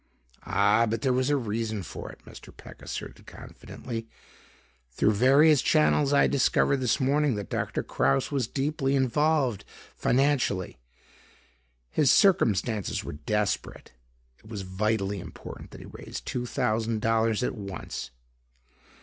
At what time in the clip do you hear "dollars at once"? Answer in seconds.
17.01-18.09